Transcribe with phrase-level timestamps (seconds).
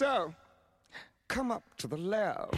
[0.00, 0.34] So,
[1.28, 2.56] come up to the lab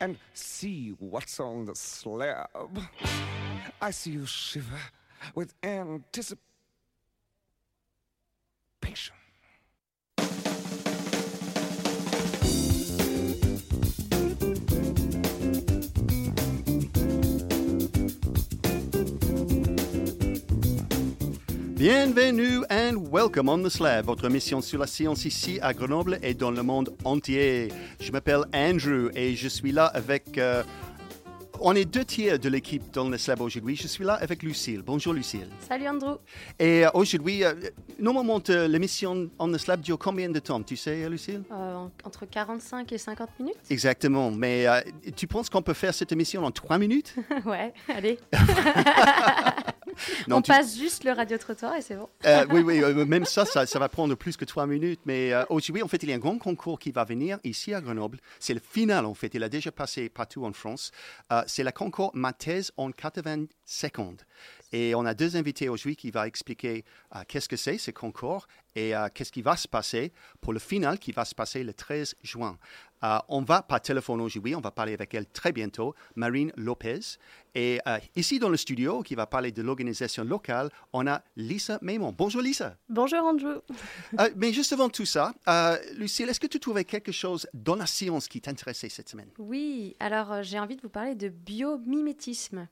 [0.00, 2.82] and see what's on the slab.
[3.80, 4.78] I see you shiver
[5.34, 6.47] with anticipation.
[21.78, 26.34] Bienvenue and welcome on the slab, votre mission sur la science ici à Grenoble et
[26.34, 27.68] dans le monde entier.
[28.00, 30.64] Je m'appelle Andrew et je suis là avec euh,
[31.60, 33.76] on est deux tiers de l'équipe dans le Slab aujourd'hui.
[33.76, 34.82] Je suis là avec Lucille.
[34.84, 35.46] Bonjour Lucille.
[35.68, 36.16] Salut Andrew.
[36.58, 37.54] Et euh, aujourd'hui, euh,
[38.00, 41.44] normalement, l'émission On the Slab dure combien de temps Tu sais, Lucille?
[42.02, 43.56] Entre 45 et 50 minutes.
[43.70, 44.32] Exactement.
[44.32, 44.66] Mais
[45.14, 47.14] tu penses qu'on peut faire cette émission en 3 minutes?
[47.46, 48.18] Ouais, allez.
[50.30, 52.08] on passe juste le radio-trottoir et c'est bon.
[52.50, 55.00] oui, oui, même ça, ça, va prendre plus que 3 minutes.
[55.04, 57.80] Mais aujourd'hui, en fait, il y a un grand concours qui va venir ici à
[57.80, 58.18] Grenoble.
[58.38, 59.34] C'est le final, en fait.
[59.34, 60.92] Il a déjà passé partout en France
[61.46, 64.22] c'est la concours Ma thèse en 80 secondes.
[64.72, 68.46] Et on a deux invités aujourd'hui qui vont expliquer euh, qu'est-ce que c'est ce concours
[68.74, 71.72] et euh, qu'est-ce qui va se passer pour le final qui va se passer le
[71.72, 72.58] 13 juin.
[73.02, 77.00] Euh, on va par téléphone aujourd'hui, on va parler avec elle très bientôt, Marine Lopez.
[77.54, 77.80] Et
[78.14, 82.14] ici dans le studio, qui va parler de l'organisation locale, on a Lisa Maimon.
[82.16, 82.76] Bonjour Lisa.
[82.88, 83.60] Bonjour Andrew.
[84.36, 85.32] mais juste avant tout ça,
[85.96, 89.30] Lucille, est-ce que tu trouvais quelque chose dans la science qui t'intéressait cette semaine?
[89.38, 92.68] Oui, alors j'ai envie de vous parler de biomimétisme.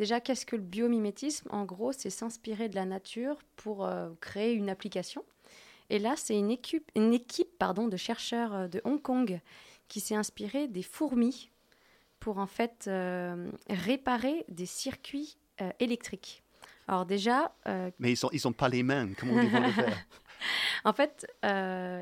[0.00, 1.46] Déjà, qu'est-ce que le biomimétisme?
[1.50, 5.22] En gros, c'est s'inspirer de la nature pour euh, créer une application.
[5.90, 9.38] Et là, c'est une équipe, une équipe pardon, de chercheurs euh, de Hong Kong
[9.88, 11.50] qui s'est inspirée des fourmis
[12.18, 15.36] pour en fait euh, réparer des circuits
[15.78, 16.42] électriques.
[16.88, 17.54] Alors déjà...
[17.98, 20.06] Mais ils n'ont ils ont pas les mains, comment ils vont le faire
[20.84, 21.26] En fait,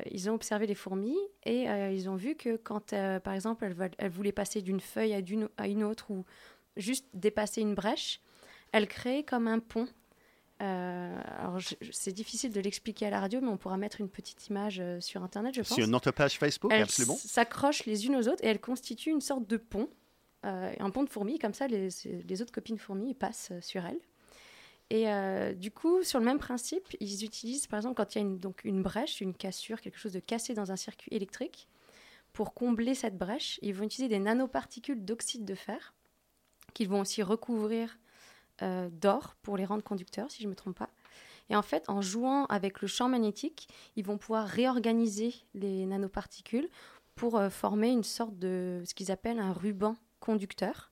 [0.09, 4.09] ils ont observé les fourmis et ils ont vu que quand, par exemple, elles, elles
[4.09, 6.23] voulaient passer d'une feuille à, une, à une autre ou
[6.79, 8.21] juste dépasser une brèche,
[8.71, 9.87] elle crée comme un pont.
[10.61, 11.59] Euh, alors,
[11.91, 14.99] c'est difficile de l'expliquer à la radio, mais on pourra mettre une petite image euh,
[14.99, 15.73] sur Internet, je pense.
[15.73, 17.15] Sur notre page Facebook, elles absolument.
[17.15, 19.89] s'accrochent les unes aux autres et elles constituent une sorte de pont,
[20.45, 21.39] euh, un pont de fourmis.
[21.39, 21.89] Comme ça, les,
[22.27, 23.99] les autres copines fourmis passent sur elles.
[24.91, 25.05] Et
[25.53, 28.39] du coup, sur le même principe, ils utilisent, par exemple, quand il y a une,
[28.39, 31.67] donc une brèche, une cassure, quelque chose de cassé dans un circuit électrique,
[32.33, 35.93] pour combler cette brèche, ils vont utiliser des nanoparticules d'oxyde de fer
[36.73, 37.97] qu'ils vont aussi recouvrir
[38.61, 40.89] euh, d'or pour les rendre conducteurs, si je ne me trompe pas.
[41.49, 46.69] Et en fait, en jouant avec le champ magnétique, ils vont pouvoir réorganiser les nanoparticules
[47.15, 50.91] pour euh, former une sorte de ce qu'ils appellent un ruban conducteur.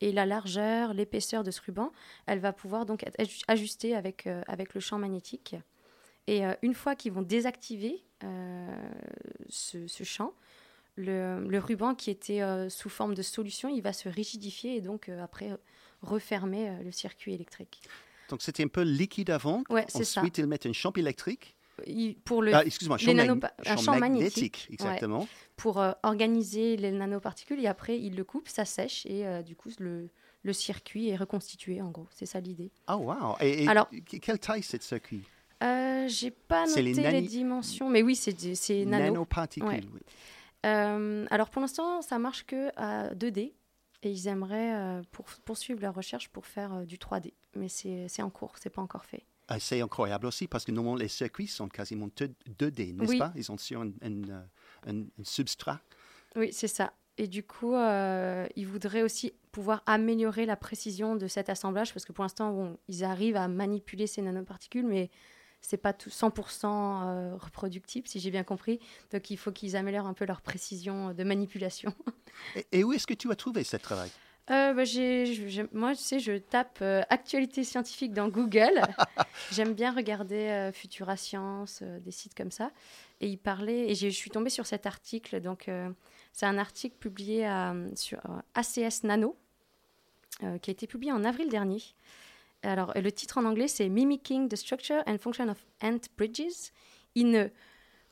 [0.00, 1.90] Et la largeur, l'épaisseur de ce ruban,
[2.26, 3.18] elle va pouvoir donc être
[3.48, 5.56] ajustée avec, euh, avec le champ magnétique.
[6.28, 8.04] Et une fois qu'ils vont désactiver
[9.48, 10.34] ce, ce, champ,
[10.98, 15.08] le, ruban qui était euh, sous forme de solution, il va se rigidifier et donc
[15.08, 15.50] euh, après
[16.02, 17.80] refermer euh, le circuit électrique.
[18.28, 19.62] Donc c'était un peu liquide avant.
[19.70, 20.20] Ouais, c'est ça.
[20.20, 21.56] Ensuite, ils mettent un champ électrique.
[22.24, 25.26] pour le, ah, excuse-moi, champ, un champ, magnétique, exactement.
[25.56, 30.10] pour organiser les nanoparticules et après ils le coupent, ça sèche et du coup le,
[30.42, 32.08] le circuit est reconstitué en gros.
[32.10, 32.70] C'est ça l'idée.
[32.86, 33.88] Ah wow Et, Alors,
[34.20, 35.22] quelle taille c'est ce circuit?
[35.60, 38.34] J'ai pas noté les, dimensions, mais oui, c'est
[38.84, 39.04] nano.
[39.04, 39.88] Nanoparticules.
[39.92, 40.00] Oui.
[40.66, 43.54] Euh, alors pour l'instant, ça marche que à 2D
[44.02, 47.32] et ils aimeraient euh, pour, poursuivre leur recherche pour faire euh, du 3D.
[47.54, 49.24] Mais c'est en cours, c'est pas encore fait.
[49.48, 53.32] Ah, c'est incroyable aussi parce que normalement les circuits sont quasiment 2D, n'est-ce pas?
[53.34, 55.80] Ils sont sur un, substrat.
[56.36, 56.92] Oui, c'est ça.
[57.16, 62.12] Et du coup, ils voudraient aussi pouvoir améliorer la précision de cet assemblage parce que
[62.12, 65.10] pour l'instant, bon, ils arrivent à manipuler ces nanoparticules, mais
[65.60, 68.80] c'est pas tout 100% euh, reproductible, si j'ai bien compris.
[69.12, 71.94] Donc il faut qu'ils améliorent un peu leur précision de manipulation.
[72.72, 74.10] et, où est-ce que tu as trouvé ce travail?
[74.50, 74.84] Euh, bah,
[75.72, 78.80] moi, tu sais, je tape euh, actualité scientifique dans Google.
[79.52, 82.70] J'aime bien regarder Futura Science, des sites comme ça.
[83.20, 85.42] Et il parlait, et je suis tombée sur cet article.
[85.42, 85.68] Donc,
[86.32, 87.46] c'est un article publié
[87.94, 88.20] sur
[88.54, 89.36] ACS Nano,
[90.40, 91.82] qui a été publié en avril dernier.
[92.62, 96.72] Alors, le titre en anglais, c'est Mimicking the Structure and Function of Ant Bridges
[97.16, 97.48] in a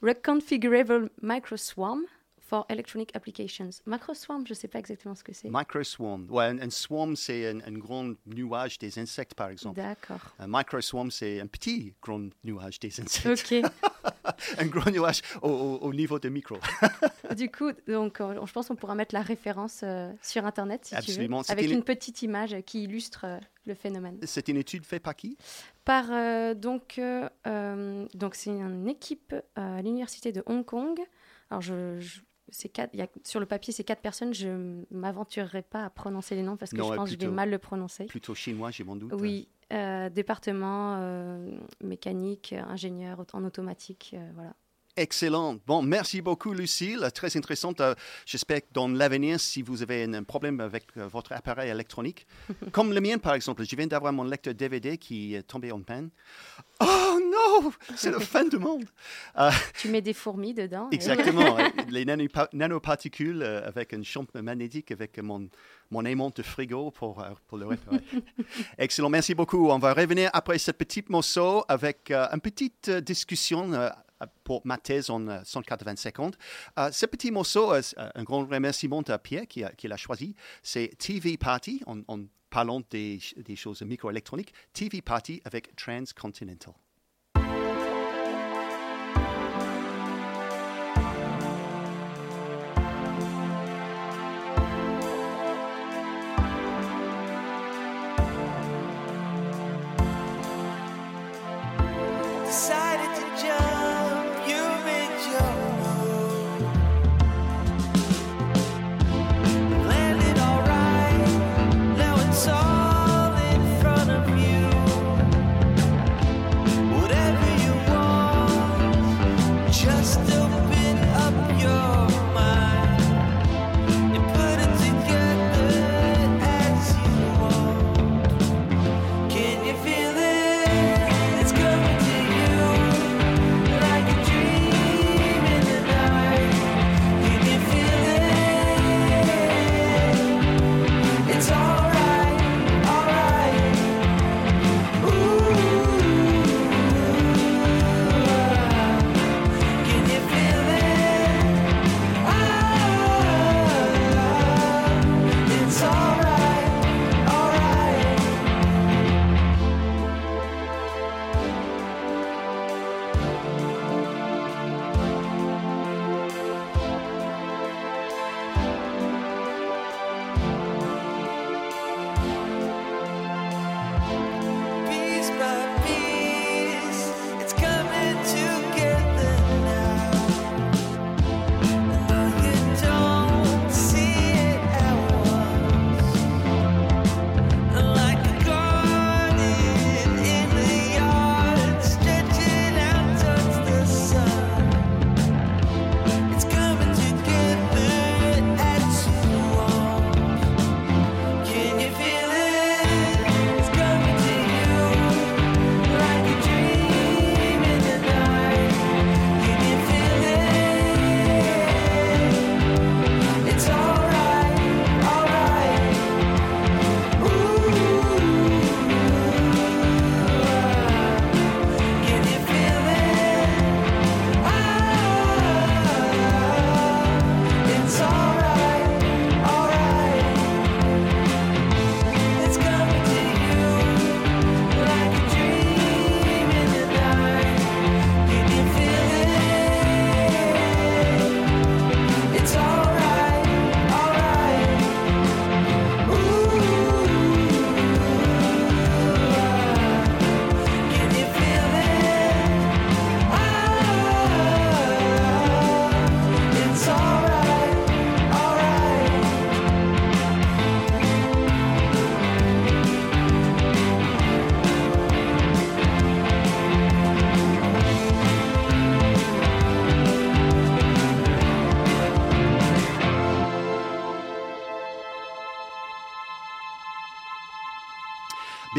[0.02, 2.02] Reconfigurable Microswarm
[2.46, 3.82] for Electronic Applications.
[3.86, 5.48] Macroswarm, je ne sais pas exactement ce que c'est.
[5.50, 6.30] Microswarm.
[6.30, 9.76] Ouais, un, swarm, c'est un, grand nuage des insectes, par exemple.
[9.80, 10.34] D'accord.
[10.38, 13.52] Un microswarm, c'est un petit grand nuage des insectes.
[13.52, 13.70] OK.
[14.58, 16.56] un grand nuage au, niveau de micro.
[17.36, 21.42] du coup, donc, je pense qu'on pourra mettre la référence euh, sur Internet, si Absolument.
[21.42, 21.82] tu veux, avec une...
[21.82, 24.18] petite image qui illustre euh, le phénomène.
[24.22, 25.36] C'est une étude faite par qui?
[25.84, 26.06] Par,
[26.54, 27.00] donc,
[28.14, 30.98] donc c'est une équipe à l'Université de Hong Kong
[31.50, 34.32] Alors, je, je- c'est quatre, y a, sur le papier, c'est quatre personnes.
[34.32, 37.32] Je m'aventurerai pas à prononcer les noms parce que Non, je pense que je vais
[37.34, 38.04] mal le prononcer.
[38.06, 39.12] Plutôt chinois, j'ai mon doute.
[39.14, 44.54] Oui, euh, département euh, mécanique, euh, ingénieur en automatique, euh, voilà.
[44.98, 45.58] Excellent.
[45.66, 47.06] Bon, merci beaucoup, Lucille.
[47.14, 47.80] Très intéressante.
[47.82, 47.94] Euh,
[48.24, 52.26] J'espère que dans l'avenir, si vous avez un problème avec euh, votre appareil électronique,
[52.72, 55.82] comme le mien, par exemple, je viens d'avoir mon lecteur DVD qui est tombé en
[55.82, 56.08] panne.
[56.80, 58.84] Oh non, c'est la fin du monde.
[59.38, 59.50] Euh,
[59.80, 60.88] Tu mets des fourmis dedans.
[60.90, 61.56] exactement.
[61.90, 65.48] Les nanopa- nanoparticules avec une champ magnétique avec mon,
[65.90, 68.00] mon aimant de frigo pour, pour le réparer.
[68.78, 69.10] Excellent.
[69.10, 69.68] Merci beaucoup.
[69.70, 73.72] On va revenir après ce petit morceau avec euh, une petite discussion.
[73.74, 73.90] euh,
[74.44, 76.36] pour ma thèse en euh, 180 secondes.
[76.92, 80.34] Ce petit morceau, euh, euh, un grand remerciement à Pierre qui, l'a choisi.
[80.62, 84.52] C'est TV Party, en, en parlant des, des choses microélectroniques.
[84.72, 86.74] TV Party avec Transcontinental.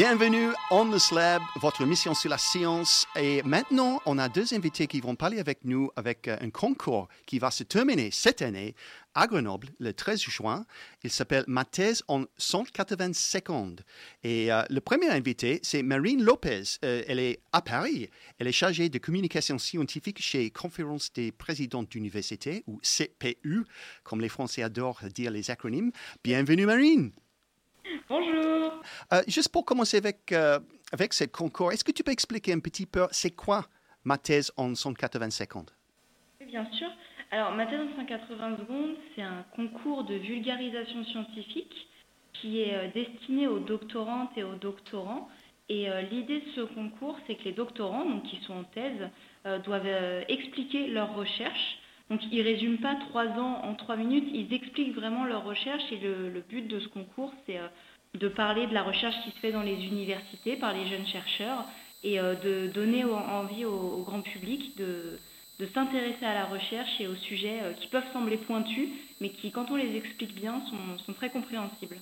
[0.09, 3.05] Bienvenue on the slab, votre mission sur la science.
[3.17, 7.09] Et maintenant, on a deux invités qui vont parler avec nous avec euh, un concours
[7.25, 8.73] qui va se terminer cette année
[9.15, 10.65] à Grenoble le 13 juin.
[11.03, 13.81] Il s'appelle Ma thèse en 180 secondes.
[14.23, 16.63] Et euh, le premier invité, c'est Marine Lopez.
[16.85, 18.09] Euh, elle est à Paris.
[18.39, 23.65] Elle est chargée de communication scientifique chez Conférence des présidents d'université, ou CPU,
[24.05, 25.91] comme les Français adorent dire les acronymes.
[26.23, 27.11] Bienvenue, Marine.
[28.09, 28.81] Bonjour.
[29.13, 30.59] Euh, juste pour commencer avec, euh,
[30.91, 33.65] avec ce concours, est-ce que tu peux expliquer un petit peu c'est quoi
[34.03, 35.71] ma thèse en 180 secondes
[36.39, 36.87] Oui, bien sûr.
[37.31, 41.87] Alors, ma thèse en 180 secondes, c'est un concours de vulgarisation scientifique
[42.33, 45.27] qui est euh, destiné aux doctorantes et aux doctorants.
[45.69, 49.09] Et euh, l'idée de ce concours, c'est que les doctorants, donc qui sont en thèse,
[49.63, 51.77] doivent expliquer leurs recherches
[52.09, 55.97] Donc ils résument pas trois ans en trois minutes, ils expliquent vraiment leur recherche et
[55.97, 57.67] le, but de ce concours, c'est euh,
[58.13, 61.65] de parler de la recherche qui se fait dans les universités par les jeunes chercheurs
[62.03, 65.19] et euh, de donner envie au, grand public de,
[65.73, 69.69] s'intéresser à la recherche et aux sujets euh, qui peuvent sembler pointus, mais qui, quand
[69.69, 70.61] on les explique bien,
[71.05, 71.97] sont, très compréhensibles.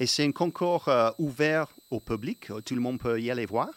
[0.00, 3.68] Et c'est un concours ouvert au public, tout le monde peut y aller voir?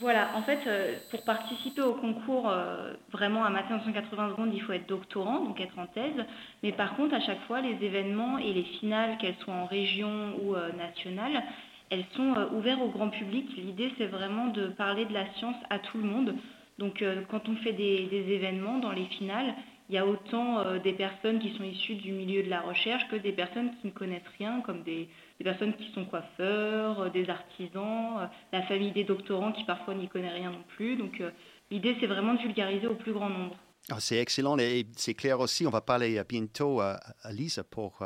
[0.00, 4.62] Voilà, en fait, euh, pour participer au concours euh, vraiment à matin 180 secondes, il
[4.62, 6.24] faut être doctorant, donc être en thèse.
[6.62, 10.36] Mais par contre, à chaque fois, les événements et les finales, qu'elles soient en région
[10.40, 11.42] ou euh, nationale,
[11.90, 13.48] elles sont ouvertes au grand public.
[13.56, 16.34] L'idée, c'est vraiment de parler de la science à tout le monde.
[16.78, 19.54] Donc, quand on fait des, événements dans les finales,
[19.88, 23.16] il y a autant des personnes qui sont issues du milieu de la recherche que
[23.16, 27.28] des personnes qui ne connaissent rien, comme des, des personnes qui sont coiffeurs, euh, des
[27.30, 30.96] artisans, euh, la famille des doctorants qui parfois n'y connaît rien non plus.
[30.96, 31.30] Donc euh,
[31.70, 33.56] l'idée c'est vraiment de vulgariser au plus grand nombre.
[33.90, 38.04] Ah, c'est excellent et c'est clair aussi, on va parler bientôt à, Lisa pour,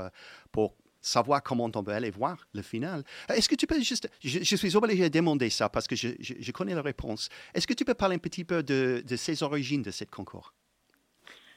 [0.52, 3.02] pour savoir comment on peut aller voir le final.
[3.28, 6.52] Est-ce que tu peux juste, je, suis obligé de demander ça parce que je, je-
[6.52, 7.30] connais la réponse.
[7.52, 10.54] Est-ce que tu peux parler un petit peu de, de ses origines de ce concours?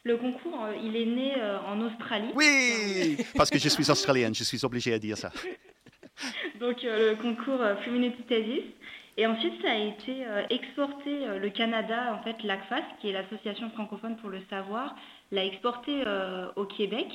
[0.06, 2.30] Le concours, euh, il est né euh, en Australie.
[2.36, 5.32] Oui, parce que je suis australienne, je suis obligé à dire ça.
[6.60, 8.66] Donc euh, le concours Fluminense Thesis.
[9.18, 14.18] Et ensuite, ça a été exporté, le Canada, en fait, l'ACFAS, qui est l'association francophone
[14.18, 14.94] pour le savoir,
[15.32, 16.04] l'a exporté
[16.58, 17.08] au Québec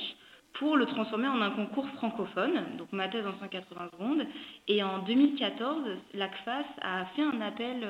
[0.53, 4.25] pour le transformer en un concours francophone, donc ma thèse en 180 secondes.
[4.67, 5.83] Et en 2014,
[6.15, 7.85] l'ACFAS a fait un appel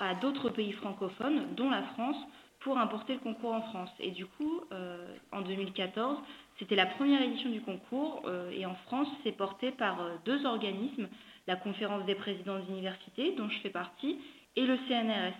[0.00, 2.16] à d'autres pays francophones, dont la France,
[2.62, 3.90] pour importer le concours en France.
[3.98, 6.18] Et du coup, euh, en 2014,
[6.58, 10.46] c'était la première édition du concours euh, et en France, c'est porté par euh, deux
[10.46, 11.08] organismes,
[11.46, 14.18] la Conférence des présidents d'universités, dont je fais partie,
[14.56, 15.34] et le CNRS.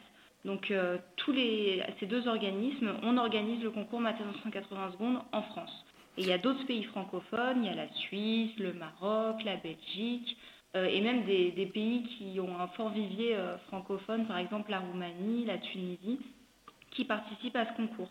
[0.44, 0.72] Donc
[1.14, 5.84] tous ces deux organismes, on organise le concours Maths en 180 secondes en France.
[6.18, 9.54] Et il y a d'autres pays francophones, il y a la Suisse, le Maroc, la
[9.54, 10.36] Belgique,
[10.74, 13.36] et même des, des pays qui ont un fort vivier
[13.68, 16.18] francophone, par exemple la Roumanie, la Tunisie,
[16.94, 18.10] qui participent à ce concours.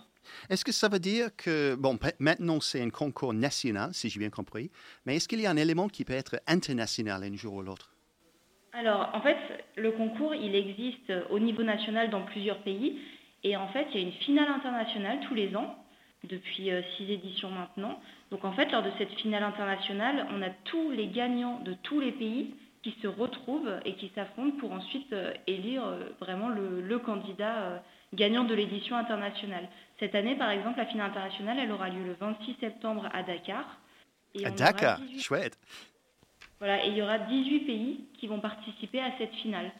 [0.50, 4.30] Est-ce que ça veut dire que, bon, maintenant c'est un concours national, si j'ai bien
[4.30, 4.70] compris,
[5.06, 7.92] mais est-ce qu'il y a un élément qui peut être international un jour ou l'autre?
[8.74, 9.38] Alors, en fait,
[9.76, 13.00] le concours, il existe au niveau national dans plusieurs pays.
[13.44, 15.76] Et en fait, il y a une finale internationale tous les ans,
[16.24, 18.00] depuis euh, six éditions maintenant.
[18.30, 22.00] Donc, en fait, lors de cette finale internationale, on a tous les gagnants de tous
[22.00, 26.82] les pays qui se retrouvent et qui s'affrontent pour ensuite euh, élire euh, vraiment le,
[26.82, 29.70] le candidat gagnant de l'édition internationale.
[30.00, 33.80] Cette année, par exemple, la finale internationale, elle aura lieu le 26 septembre à Dakar.
[34.36, 35.58] Et À Dakar, 18 chouette.
[36.60, 39.72] voilà, et il y aura 18 pays qui vont participer à cette finale,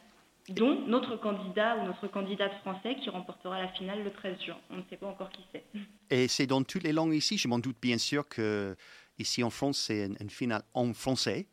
[0.50, 4.58] dont notre candidat ou notre candidate français qui remportera la finale le 13 juin.
[4.70, 5.64] On ne sait pas encore qui c'est.
[6.10, 7.38] Et c'est dans toutes les langues ici?
[7.38, 8.76] Je m'en doute bien sûr que
[9.18, 11.46] ici en France, c'est une, finale en français.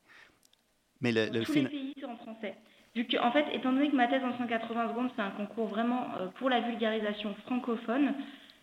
[1.02, 2.56] Mais le, le Tous final- les pays sont en français.
[3.00, 5.68] Vu que, en fait, étant donné que ma thèse en 180 secondes, c'est un concours
[5.68, 8.14] vraiment euh, pour la vulgarisation francophone,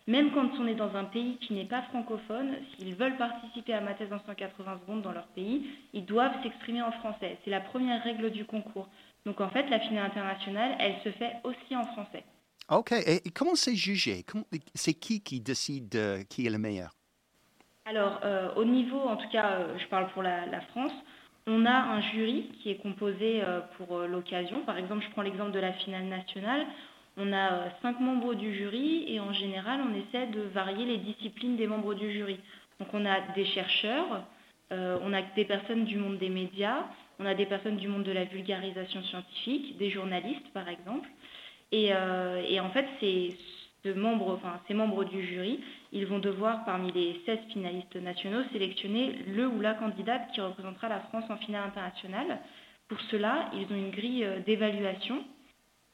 [0.05, 3.81] même quand on est dans un pays qui n'est pas francophone, s'ils veulent participer à
[3.81, 7.39] ma thèse en 180 secondes dans leur pays, ils doivent s'exprimer en français.
[7.43, 8.87] C'est la première règle du concours.
[9.25, 12.23] Donc en fait, la finale internationale, elle se fait aussi en français.
[12.69, 12.91] OK.
[12.91, 14.23] Et, comment c'est jugé?
[14.75, 16.91] C'est qui qui décide euh, qui est le meilleur?
[17.85, 20.93] Alors, euh, au niveau, en tout cas, euh, je parle pour la, la France,
[21.47, 24.61] on a un jury qui est composé euh, pour euh, l'occasion.
[24.65, 26.65] Par exemple, je prends l'exemple de la finale nationale.
[27.15, 30.97] On a euh, cinq membres du jury et en général, on essaie de varier les
[30.97, 32.37] disciplines des membres du jury.
[32.79, 34.23] Donc, on a des chercheurs,
[34.69, 36.85] on a des personnes du monde des médias,
[37.17, 41.09] on a des personnes du monde de la vulgarisation scientifique, des journalistes, par exemple.
[41.71, 43.35] Et, en fait, ces,
[43.81, 45.59] ces membres du jury,
[45.91, 50.89] ils vont devoir, parmi les 16 finalistes nationaux, sélectionner le ou la candidate qui représentera
[50.89, 52.39] la France en finale internationale.
[52.87, 55.23] Pour cela, ils ont une grille euh, d'évaluation.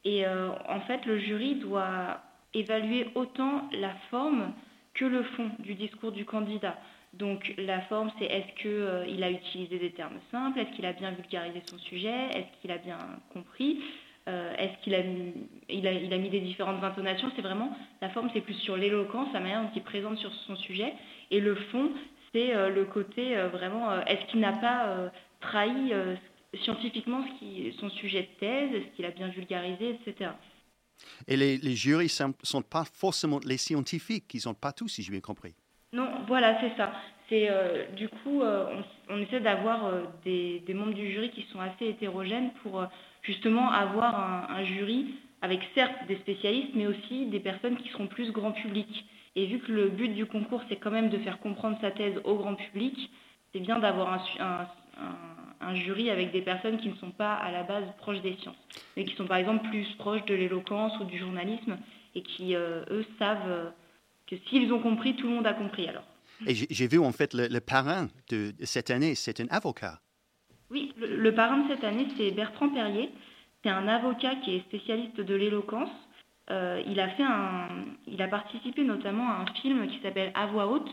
[0.05, 2.21] Et euh, en fait, le jury doit
[2.53, 4.53] évaluer autant la forme
[4.93, 6.77] que le fond du discours du candidat.
[7.13, 11.11] Donc la forme, c'est est-ce qu'il a utilisé des termes simples, est-ce qu'il a bien
[11.11, 12.97] vulgarisé son sujet, est-ce qu'il a bien
[13.31, 13.79] compris,
[14.27, 15.33] euh, est-ce qu'il a, mis-
[15.69, 17.31] il a, il a mis des différentes intonations?
[17.35, 20.55] C'est vraiment, la forme, c'est plus sur l'éloquence, la manière dont il présente sur son
[20.55, 20.93] sujet.
[21.31, 21.91] Et le fond,
[22.33, 25.11] c'est euh, le côté euh, vraiment, est-ce qu'il n'a pas
[25.41, 25.93] trahi
[26.61, 30.31] scientifiquement ce qui, son sujet de thèse, est-ce qu'il a bien vulgarisé, etc.
[31.27, 35.03] Et les, les jurys ne sont, pas forcément les scientifiques, ils sont pas tous, si
[35.03, 35.53] j'ai bien compris.
[35.91, 36.93] Non, voilà, c'est ça.
[37.33, 41.59] C'est euh, du coup, euh, on, essaie d'avoir euh, des, membres du jury qui sont
[41.59, 42.85] assez hétérogènes pour euh,
[43.23, 48.31] justement avoir un, jury avec certes des spécialistes, mais aussi des personnes qui seront plus
[48.31, 48.87] grand public.
[49.35, 52.21] Et vu que le but du concours, c'est quand même de faire comprendre sa thèse
[52.23, 53.09] au grand public,
[53.51, 54.67] c'est bien d'avoir un,
[55.59, 58.55] un- jury avec des personnes qui ne sont pas à la base proches des sciences,
[58.95, 61.77] mais qui sont par exemple plus proches de l'éloquence ou du journalisme
[62.13, 63.71] et qui, eux, savent
[64.27, 66.03] que s'ils ont compris, tout le monde a compris alors.
[66.47, 69.99] Et j'ai vu en fait le, parrain de, cette année, c'est un avocat.
[70.69, 73.11] Oui, le, parrain de cette année, c'est Bertrand Perrier.
[73.63, 75.89] C'est un avocat qui est spécialiste de l'éloquence.
[76.49, 77.69] Euh, il, a fait un,
[78.07, 80.91] il a participé notamment à un film qui s'appelle À voix haute,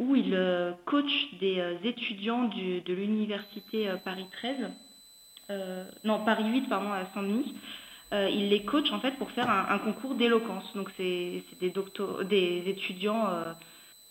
[0.00, 4.56] où il euh, coach des euh, étudiants de l'université Paris 13,
[5.50, 7.54] euh, non Paris 8 pardon à Saint-Denis.
[8.12, 10.64] Il les coach en fait pour faire un, concours d'éloquence.
[10.74, 11.72] Donc c'est des,
[12.28, 13.28] des étudiants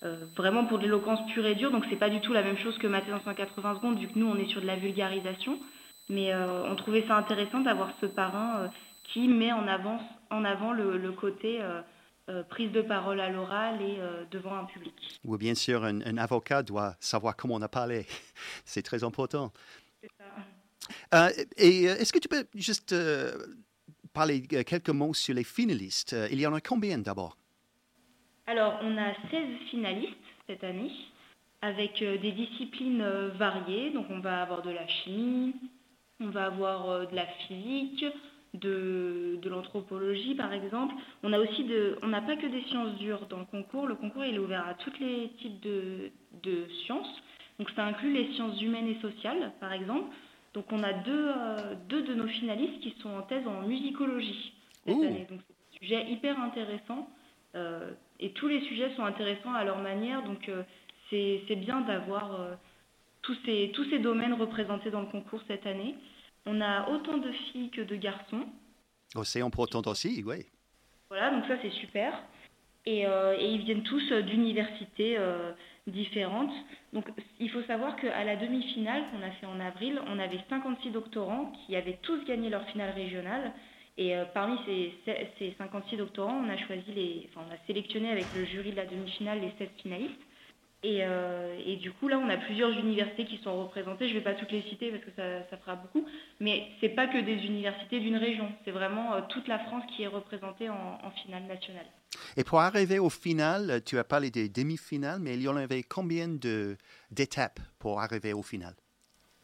[0.01, 1.71] euh, vraiment pour de l'éloquence pure et dure.
[1.71, 4.17] Donc c'est pas du tout la même chose que Mathé en 180 secondes, vu que
[4.17, 5.59] nous on est sur de la vulgarisation.
[6.07, 8.67] Mais euh, on trouvait ça intéressant d'avoir ce parrain euh,
[9.03, 11.59] qui met en, avant le, le côté
[12.49, 13.97] prise de parole à l'oral et
[14.29, 14.93] devant un public.
[15.25, 18.05] Ou bien sûr, un, un avocat doit savoir comment on a parlé.
[18.65, 19.51] C'est très important.
[21.11, 21.31] Ça.
[21.57, 22.95] Et est-ce que tu peux juste
[24.13, 26.15] parler quelques mots sur les finalistes?
[26.29, 27.35] Il y en a combien d'abord?
[28.49, 30.89] Alors, on a 16 finalistes cette année,
[31.61, 33.91] avec euh, des disciplines euh, variées.
[33.91, 35.53] Donc, on va avoir de la chimie,
[36.19, 38.03] on va avoir euh, de la physique,
[38.55, 40.95] de, de l'anthropologie, par exemple.
[41.21, 43.85] On a aussi de, on n'a pas que des sciences dures dans le concours.
[43.85, 46.09] Le concours, il est ouvert à tous les types de,
[46.41, 47.21] de sciences.
[47.59, 50.09] Donc, ça inclut les sciences humaines et sociales, par exemple.
[50.55, 51.31] Donc, on a deux,
[51.87, 54.53] deux de nos finalistes qui sont en thèse en musicologie
[54.87, 55.03] cette Ouh.
[55.03, 55.27] année.
[55.29, 57.07] Donc, c'est un sujet hyper intéressant.
[57.55, 60.63] Euh, et tous les sujets sont intéressants à leur manière, donc euh,
[61.09, 62.53] c'est bien d'avoir euh,
[63.21, 65.95] tous, ces, tous ces domaines représentés dans le concours cette année.
[66.45, 68.45] On a autant de filles que de garçons.
[69.23, 70.45] C'est important aussi, oui.
[71.09, 72.13] Voilà, donc ça c'est super.
[72.85, 75.51] Et, euh, et ils viennent tous d'universités euh,
[75.87, 76.53] différentes.
[76.93, 80.91] Donc il faut savoir qu'à la demi-finale qu'on a fait en avril, on avait 56
[80.91, 83.51] doctorants qui avaient tous gagné leur finale régionale.
[84.01, 87.57] Et euh, parmi ces, ces- ces 56 doctorants, on a choisi les, enfin, on a
[87.67, 90.15] sélectionné avec le jury de la demi-finale les 16 finalistes.
[90.81, 94.07] Et, euh, et du coup, là, on a plusieurs universités qui sont représentées.
[94.07, 96.07] Je ne vais pas toutes les citer parce que ça, ça fera beaucoup.
[96.39, 98.49] Mais c'est pas que des universités d'une région.
[98.63, 101.85] C'est vraiment euh, toute la France qui est représentée en, en finale nationale.
[102.37, 105.83] Et pour arriver au final, tu as parlé des demi-finales, mais il y en avait
[105.83, 106.29] combien
[107.11, 108.73] d'étapes pour arriver au final?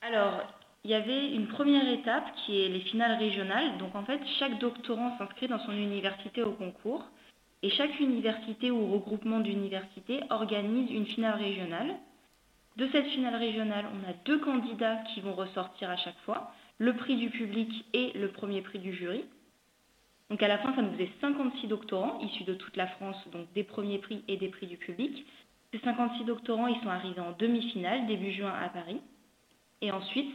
[0.01, 0.41] Alors,
[0.85, 3.79] il y avait une première étape qui est les finales régionales.
[3.79, 7.03] Donc, en fait, chaque doctorant s'inscrit dans son université au concours.
[7.63, 11.95] Et chaque université ou regroupement d'universités organise une finale régionale.
[12.75, 16.95] De cette finale régionale, on a deux candidats qui vont ressortir à chaque fois, le
[16.95, 19.23] prix du public et le premier prix du jury.
[20.29, 23.51] Donc à la fin, ça nous faisait 56 doctorants issus de toute la France, donc
[23.53, 25.25] des premiers prix et des prix du public.
[25.73, 29.01] Ces 56 doctorants, ils sont arrivés en demi-finale début juin à Paris.
[29.81, 30.29] Et ensuite,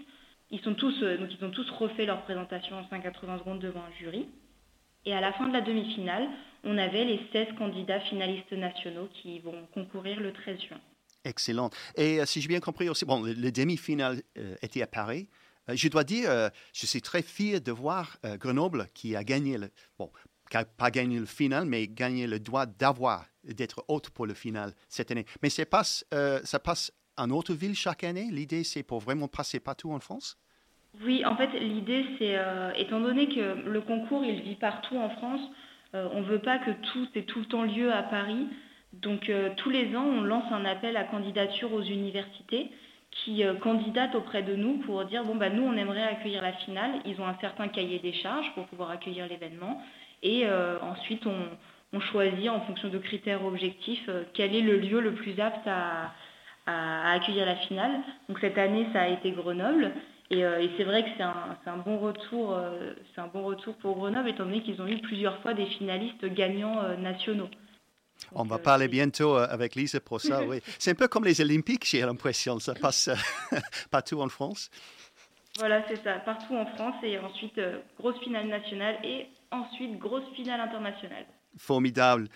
[0.51, 3.81] ils, sont tous, euh, donc ils ont tous refait leur présentation en 180 secondes devant
[3.81, 4.27] un jury.
[5.05, 6.29] Et à la fin de la demi-finale,
[6.65, 10.81] on avait les 16 candidats finalistes nationaux qui vont concourir le 13 juin.
[11.25, 11.71] Excellent.
[11.97, 15.29] Et euh, si j'ai bien compris aussi, bon, le, le demi-finale euh, était à Paris.
[15.69, 16.31] Euh, je dois dire,
[16.73, 20.11] je suis très fier de voir Grenoble qui a gagné, le, bon,
[20.51, 24.35] qui a pas gagné le final, mais gagné le droit d'avoir, d'être hôte pour le
[24.35, 25.27] final cette année.
[25.43, 26.05] Mais c'est passe,
[26.45, 28.29] ça passe en autre ville chaque année?
[28.31, 30.39] L'idée, c'est pour vraiment passer partout en France?
[31.05, 35.09] Oui, en fait, l'idée, c'est, euh, étant donné que le concours, il vit partout en
[35.11, 35.41] France,
[35.95, 38.49] euh, on ne veut pas que tout ait tout le temps lieu à Paris.
[38.93, 42.71] Donc, euh, tous les ans, on lance un appel à candidature aux universités
[43.13, 46.93] qui candidatent auprès de nous pour dire, bon, bah, nous, on aimerait accueillir la finale.
[47.05, 49.83] Ils ont un certain cahier des charges pour pouvoir accueillir l'événement.
[50.23, 50.45] Et
[50.81, 55.67] ensuite, on, choisit, en fonction de critères objectifs, quel est le lieu le plus apte
[55.67, 56.13] à,
[56.67, 58.01] à- à accueillir la finale.
[58.29, 59.93] Donc, cette année, ça a été Grenoble.
[60.33, 63.75] Et, euh, et c'est vrai que c'est un, bon retour, euh, c'est un bon retour
[63.79, 67.49] pour Grenoble, étant donné qu'ils ont eu plusieurs fois des finalistes gagnants euh, nationaux.
[68.33, 70.61] On Donc, va parler bientôt avec Lisa pour ça, oui.
[70.79, 72.61] C'est un peu comme les Olympiques, j'ai l'impression.
[72.61, 73.11] Ça passe
[73.91, 74.71] partout en France.
[75.59, 77.61] Voilà, c'est ça, partout en France, et ensuite
[77.99, 81.27] grosse finale nationale, et ensuite grosse finale internationale.
[81.59, 82.29] Formidable.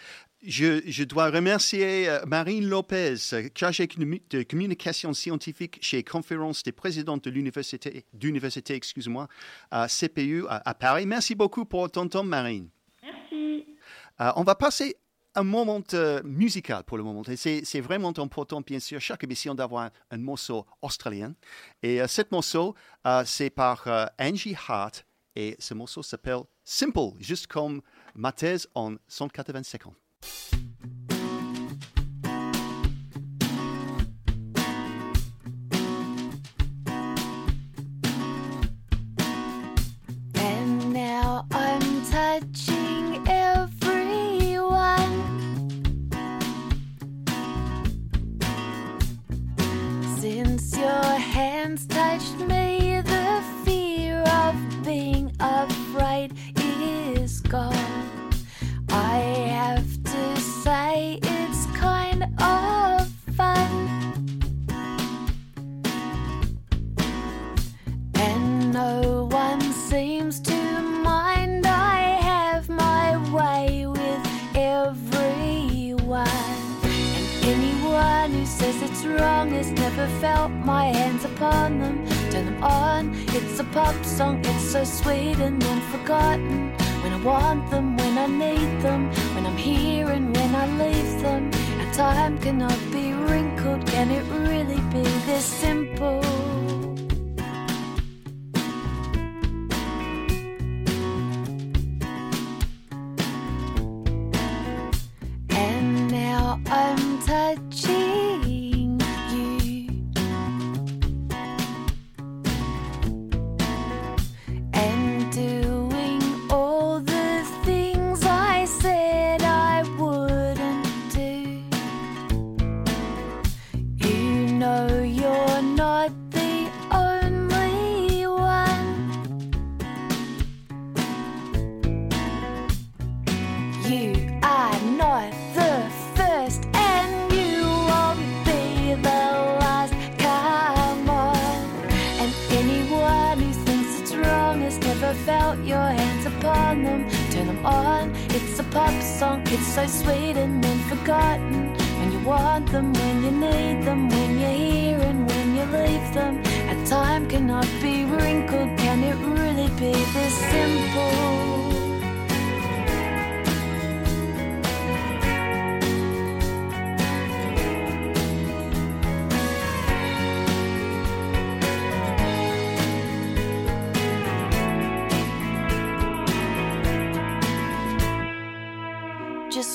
[0.46, 3.14] Je, je dois remercier euh, Marine Lopez,
[3.54, 9.26] chargée de communication scientifique chez Conférence des présidents de l'université, d'université, excuse-moi,
[9.70, 11.06] à CPU à, à Paris.
[11.06, 12.68] Merci beaucoup pour ton temps, Marine.
[13.02, 13.64] Merci.
[14.20, 14.96] Euh, on va passer
[15.34, 17.22] un moment euh, musical pour le moment.
[17.22, 21.34] Et c'est, c'est vraiment important, bien sûr, chaque émission d'avoir un, un morceau australien.
[21.82, 22.74] Et euh, ce morceau,
[23.24, 23.86] c'est par
[24.18, 25.06] Angie Hart.
[25.36, 27.80] Et ce morceau s'appelle Simple, juste comme
[28.14, 29.94] ma thèse en 180 secondes.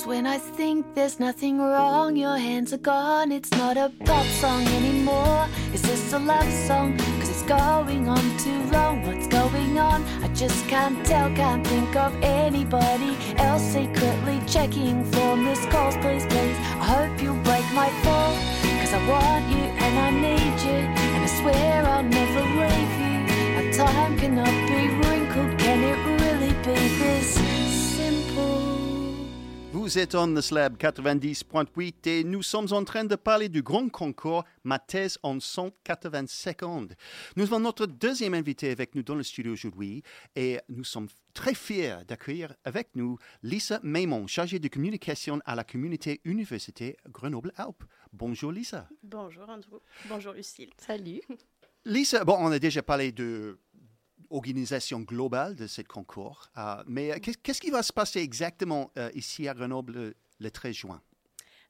[0.10, 3.32] When I think there's nothing wrong, your hands are gone.
[3.32, 5.48] It's not a pop song anymore.
[5.72, 6.98] Is this a love song?
[7.20, 9.06] Cause it's going on too long.
[9.06, 10.04] What's going on?
[10.24, 15.96] I just can't tell, can't think of anybody else secretly checking for missed calls.
[15.98, 18.34] Please, please, I hope you'll break my fall.
[18.82, 20.80] Cause I want you and I need you.
[21.14, 23.18] And I swear I'll never leave you.
[23.58, 25.60] Our time cannot be wrinkled.
[25.60, 26.09] Can it
[29.80, 33.88] Vous êtes on the slab 90.8 et nous sommes en train de parler du grand
[33.88, 36.96] concours Ma thèse en 180 secondes.
[37.38, 40.04] Nous avons notre deuxième invité avec nous dans le studio aujourd'hui
[40.36, 45.64] et nous sommes très fiers d'accueillir avec nous Lisa Maimon, chargée de communication à la
[45.64, 47.86] communauté université Grenoble-Alpes.
[48.12, 48.90] Bonjour Lisa.
[49.02, 49.80] Bonjour Andrew.
[50.10, 50.72] Bonjour Lucille.
[50.78, 51.22] Salut.
[51.86, 53.58] Lisa, bon, on a déjà parlé de
[54.32, 58.92] organisation globale de ce concours, euh, mais euh, qu'est- qu'est-ce qui va se passer exactement
[58.98, 61.02] euh, ici à Grenoble le, le 13 juin?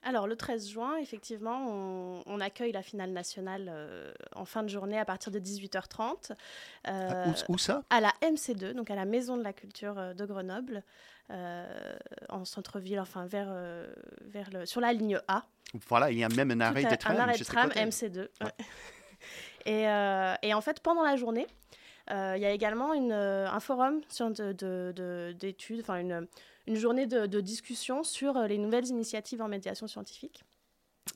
[0.01, 4.69] Alors le 13 juin, effectivement, on, on accueille la finale nationale euh, en fin de
[4.69, 6.31] journée à partir de 18h30
[6.87, 7.83] euh, où, où ça?
[7.89, 10.83] à la MC2, donc à la Maison de la Culture de Grenoble,
[11.31, 11.97] euh,
[12.29, 13.53] en centre-ville, enfin vers,
[14.21, 15.43] vers le, sur la ligne A.
[15.89, 17.15] Voilà, il y a même un arrêt à- de tram.
[17.17, 17.81] Un arrêt de tram côté.
[17.85, 18.29] MC2.
[18.41, 18.51] ouais.
[19.65, 21.45] et, et en fait, pendant la journée,
[22.09, 24.01] il y a également euh, un forum
[25.33, 30.43] d'études, enfin une, journée de, de discussion sur euh, les nouvelles initiatives en médiation scientifique.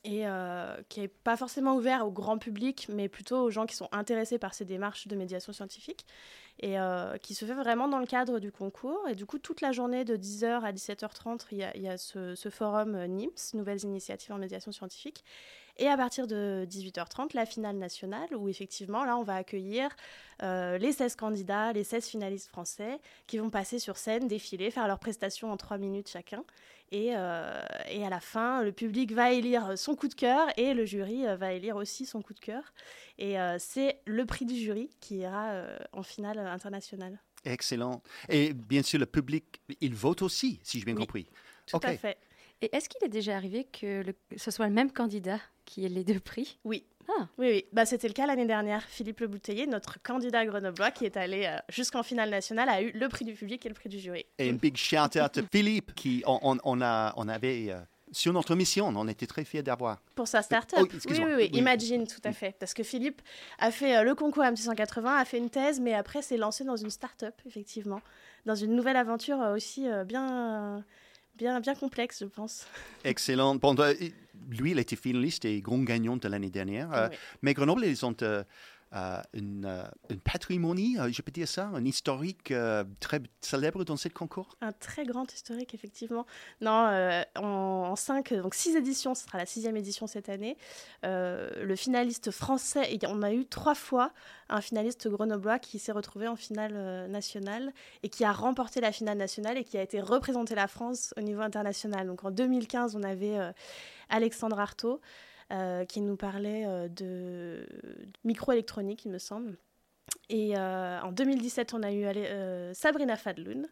[0.02, 3.74] Et euh, qui n'est pas forcément ouvert au grand public, mais plutôt aux gens qui
[3.74, 6.04] sont intéressés par ces démarches de médiation scientifique,
[6.60, 9.08] et euh, qui se fait vraiment dans le cadre du concours.
[9.08, 12.94] Et du coup, toute la journée de 10h à 17h30, il y a, ce, forum
[12.94, 15.24] euh, NIMS, Nouvelles Initiatives en Médiation Scientifique.
[15.78, 19.88] Et à partir de 18h30, la finale nationale, où effectivement, là, on va accueillir
[20.40, 25.00] les 16 candidats, les 16 finalistes français, qui vont passer sur scène, défiler, faire leurs
[25.00, 26.44] prestations en 3 minutes chacun.
[26.92, 30.74] Et, euh, et à la fin, le public va élire son coup de cœur et
[30.74, 32.62] le jury euh, va élire aussi son coup de cœur.
[33.18, 37.18] Et euh, c'est le prix du jury qui ira euh, en finale internationale.
[37.44, 38.02] Excellent.
[38.28, 41.00] Et bien sûr, le public, il vote aussi, si j'ai bien Oui.
[41.00, 41.26] compris.
[41.66, 42.18] Tout à fait.
[42.62, 45.88] Et est-ce qu'il est déjà arrivé que le- ce soit le même candidat qui ait
[45.88, 46.58] les deux prix?
[46.64, 46.86] Oui.
[47.08, 47.26] Ah.
[47.38, 47.64] Oui, oui.
[47.72, 48.82] Bah, C'était le cas l'année dernière.
[48.84, 52.90] Philippe Le Bouteiller, notre candidat grenoblois, qui est allé euh, jusqu'en finale nationale, a eu
[52.92, 54.24] le prix du public et le prix du jury.
[54.38, 57.78] Et un big shout out à Philippe, qui on, on- on a, on avait euh,
[58.12, 60.00] sur notre mission, on était très fiers d'avoir.
[60.14, 60.80] Pour sa start-up.
[60.82, 61.58] Oh, oui, oui, oui, Oui.
[61.58, 62.54] Imagine, tout à fait.
[62.58, 63.20] Parce que Philippe
[63.58, 66.76] a fait euh, le concours MC180, a fait une thèse, mais après s'est lancé dans
[66.76, 68.00] une start-up, effectivement.
[68.46, 70.84] Dans une nouvelle aventure aussi euh, bien,
[71.36, 72.66] bien, bien complexe, je pense.
[73.04, 73.56] Excellent.
[73.56, 73.94] Bon, euh,
[74.50, 76.92] lui, il était finaliste et grand gagnant de l'année dernière.
[76.92, 77.16] Euh, Oui.
[77.42, 78.42] Mais Grenoble, ils ont euh,
[78.94, 83.82] euh, une, euh, une patrimonie, euh, je peux dire ça, un historique euh, très célèbre
[83.84, 84.56] dans ce concours.
[84.60, 86.26] Un très grand historique, effectivement.
[86.60, 87.42] Non, euh, en,
[87.90, 90.56] en cinq, donc six éditions, ce sera la sixième édition cette année.
[91.04, 94.12] Euh, le finaliste français, et on a eu trois fois
[94.48, 97.72] un finaliste grenoblois qui s'est retrouvé en finale euh, nationale
[98.04, 101.20] et qui a remporté la finale nationale et qui a été représenté la France au
[101.20, 102.06] niveau international.
[102.06, 103.50] Donc en 2015, on avait euh,
[104.14, 105.00] Alexandre Artaud
[105.52, 107.66] euh, qui nous parlait euh, de
[108.22, 109.58] microélectronique, il me semble.
[110.30, 112.06] Et euh, en 2017, on a eu
[112.74, 113.68] Sabrina Fadloun,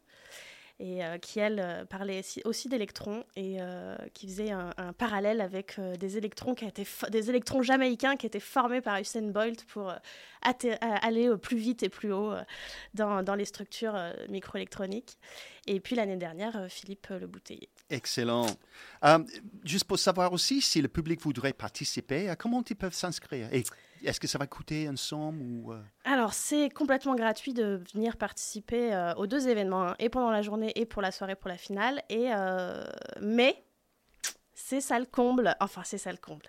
[0.80, 5.40] et euh, qui, elle, euh, parlait si- aussi d'électrons et euh, qui faisait un, parallèle
[5.40, 9.92] avec des électrons qui étaient des électrons jamaïcains qui étaient formés par Usain Bolt pour
[10.80, 12.32] aller plus vite et plus haut
[12.94, 13.96] dans, dans les structures
[14.28, 15.18] microélectroniques.
[15.66, 17.68] Et puis l'année dernière, Philippe Le Bouteiller.
[17.90, 18.46] Excellent.
[19.64, 23.48] Juste pour savoir aussi, si le public voudrait participer, comment ils peuvent s'inscrire?
[24.04, 28.94] Est-ce que ça va coûter une somme euh, Alors, c'est complètement gratuit de venir participer
[28.94, 31.56] euh, aux deux événements, hein, et pendant la journée et pour la soirée pour la
[31.56, 32.02] finale.
[32.08, 32.84] Et, euh,
[33.20, 33.64] mais
[34.54, 35.54] c'est ça le comble.
[35.60, 36.46] Enfin, c'est ça le comble.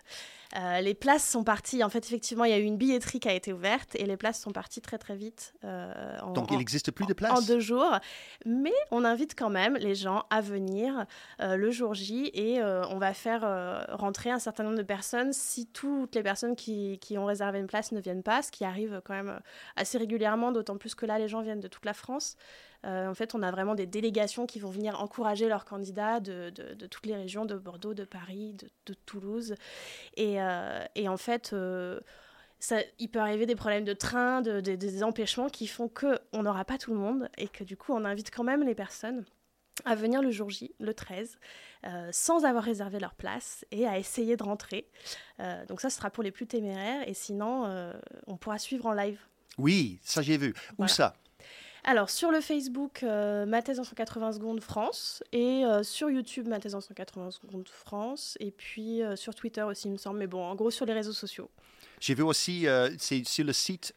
[0.56, 1.82] Euh, les places sont parties.
[1.82, 4.16] En fait, effectivement, il y a eu une billetterie qui a été ouverte et les
[4.16, 5.52] places sont parties très très vite.
[5.64, 7.98] euh, en, Donc, il n'existe plus de place en deux jours.
[8.46, 11.06] Mais on invite quand même les gens à venir
[11.40, 13.42] euh, le jour J et on va faire
[13.98, 17.66] rentrer un certain nombre de personnes si toutes les personnes qui, qui ont réservé une
[17.66, 19.40] place ne viennent pas, ce qui arrive quand même
[19.76, 22.36] assez régulièrement, d'autant plus que là, les gens viennent de toute la France.
[22.86, 26.74] En fait, on a vraiment des délégations qui vont venir encourager leurs candidats de, de-
[26.74, 29.54] de toutes les régions, de Bordeaux, de Paris, de, de Toulouse.
[30.18, 30.38] Et,
[30.94, 32.00] et en fait, euh,
[32.60, 36.42] ça, il peut arriver des problèmes de train, de- de- des empêchements qui font qu'on
[36.42, 39.24] n'aura pas tout le monde et que du coup, on invite quand même les personnes
[39.84, 41.38] à venir le jour J, le 13,
[41.84, 44.88] euh, sans avoir réservé leur place et à essayer de rentrer.
[45.40, 47.92] Euh, donc ça, ce sera pour les plus téméraires et sinon, euh,
[48.28, 49.18] on pourra suivre en live.
[49.58, 50.54] Oui, ça j'ai vu.
[50.78, 51.14] Où ça?
[51.86, 56.48] Alors, sur le Facebook, euh, ma thèse en 180 secondes France, et euh, sur YouTube,
[56.48, 60.18] ma thèse en 180 secondes France, et puis euh, sur Twitter aussi, il me semble,
[60.18, 61.50] mais bon, en gros, sur les réseaux sociaux.
[62.00, 63.94] J'ai vu aussi, euh, c'est sur le site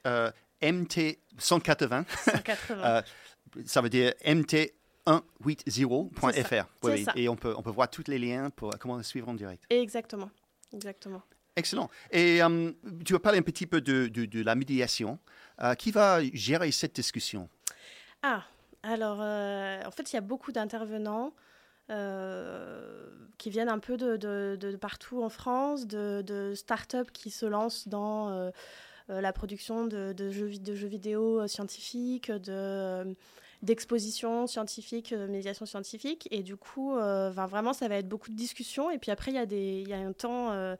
[0.61, 2.05] MT180, 180.
[2.71, 3.01] Euh,
[3.65, 5.21] ça veut dire mt180.fr.
[6.33, 7.05] C'est ça, Oui.
[7.15, 9.63] Et on peut, on peut voir tous les liens pour comment suivre en direct.
[9.69, 10.29] Exactement,
[10.73, 11.21] exactement.
[11.55, 11.89] Excellent.
[12.11, 12.41] Et
[13.05, 15.17] tu vas parler un petit peu de, de- de la médiation.
[15.79, 17.49] Qui va gérer cette discussion?
[18.23, 18.43] Ah,
[18.83, 21.33] alors, euh, en fait, il y a beaucoup d'intervenants
[21.89, 27.87] euh, qui viennent un peu de, partout en France, de, de start-up qui se lancent
[27.87, 28.51] dans euh,
[29.07, 30.47] la production de, jeux,
[30.87, 33.15] vidéo scientifiques, de,
[33.61, 36.27] d'expositions scientifiques, de médiation scientifique.
[36.31, 38.91] Et du coup, ben, vraiment, ça va être beaucoup de discussions.
[38.91, 40.77] Et puis après, il y, a un temps...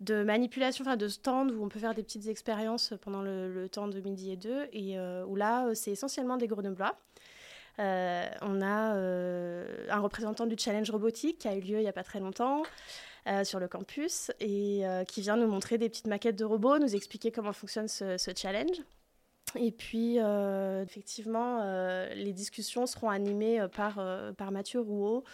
[0.00, 3.88] de manipulation, enfin de stand où on peut faire des petites expériences pendant le, temps
[3.88, 6.98] de midi et deux, et euh, où là, euh, c'est essentiellement des grenoblois.
[7.78, 8.94] Euh, on a
[9.94, 12.62] un représentant du challenge robotique qui a eu lieu il n'y a pas très longtemps
[13.42, 17.32] sur le campus et qui vient nous montrer des petites maquettes de robots, nous expliquer
[17.32, 18.80] comment fonctionne ce, ce challenge.
[19.56, 20.18] Et puis,
[20.82, 21.60] effectivement,
[22.14, 24.00] les discussions seront animées par,
[24.38, 25.24] par Mathieu Rouault,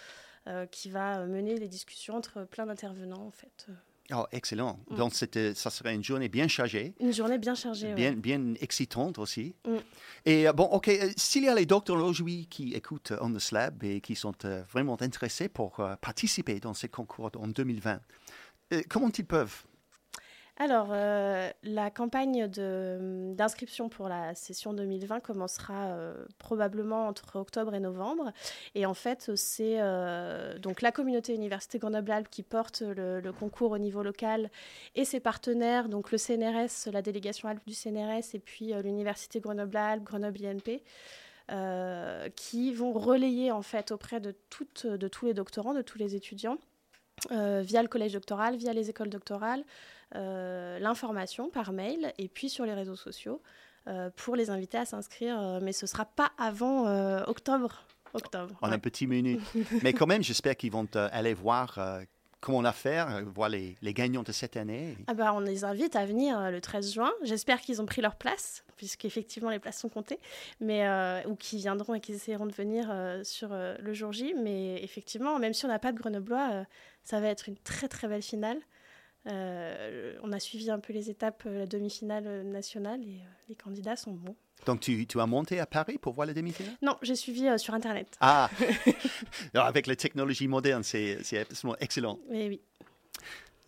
[0.70, 3.68] qui va mener les discussions entre plein d'intervenants, en fait.
[4.12, 4.78] Oh, excellent.
[4.90, 4.96] Mm.
[4.96, 6.92] Donc, c'était- ça serait une journée bien chargée.
[7.00, 7.88] Une journée bien chargée.
[7.88, 7.94] ouais.
[7.94, 9.54] Bien, bien excitante aussi.
[9.66, 9.76] Mm.
[10.26, 13.32] Et euh, bon, OK, euh, s'il y a les docteurs aujourd'hui qui écoutent euh, On
[13.32, 17.46] the Slab et qui sont euh, vraiment intéressés pour euh, participer dans ce concours en
[17.48, 18.00] 2020,
[18.72, 19.64] euh, comment ils peuvent
[20.62, 27.74] Alors, euh, la campagne de- d'inscription pour la session 2020 commencera euh, probablement entre octobre
[27.74, 28.30] et novembre.
[28.76, 33.78] Et en fait, c'est euh, donc la communauté Université Grenoble-Alpes qui porte le, concours au
[33.78, 34.52] niveau local
[34.94, 39.40] et ses partenaires, donc le CNRS, la délégation Alpes du CNRS et puis euh, l'Université
[39.40, 40.80] Grenoble-Alpes, Grenoble-INP.
[41.50, 44.32] euh, qui vont relayer en fait auprès de,
[44.84, 46.56] de tous les doctorants, de tous les étudiants,
[47.30, 49.66] euh, via le collège doctoral, via les écoles doctorales, euh,
[50.14, 53.40] l'information par mail et puis sur les réseaux sociaux
[53.88, 55.40] euh, pour les inviter à s'inscrire.
[55.40, 57.84] euh, mais ce ne sera pas avant euh, octobre.
[58.14, 58.74] octobre en ouais.
[58.74, 59.40] un petit minute
[59.82, 62.02] Mais quand même, j'espère qu'ils vont euh, aller voir euh,
[62.40, 64.96] comment on a fait, euh, voir les, les gagnants de cette année.
[65.06, 67.10] Ah bah, on les invite à venir euh, le 13 juin.
[67.22, 70.18] J'espère qu'ils ont pris leur place, puisqu'effectivement les places sont comptées,
[70.60, 74.12] mais, euh, ou qu'ils viendront et qu'ils essaieront de venir euh, sur euh, le jour
[74.12, 74.34] J.
[74.36, 76.64] Mais effectivement, même si on n'a pas de Grenoblois, euh,
[77.02, 78.58] ça va être une très très belle finale.
[79.26, 83.54] Euh, on a suivi un peu les étapes, euh, la demi-finale euh, nationale, et les
[83.54, 84.34] candidats sont bons.
[84.66, 86.74] Donc, tu, tu as monté à Paris pour voir la demi-finale?
[86.82, 88.16] Non, j'ai suivi euh, sur Internet.
[88.20, 88.48] Ah
[89.54, 92.18] Avec la technologie moderne, c'est c'est absolument excellent.
[92.30, 92.60] Mais oui.